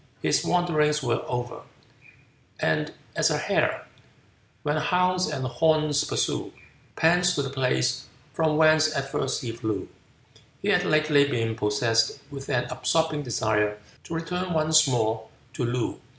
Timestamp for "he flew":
9.43-9.89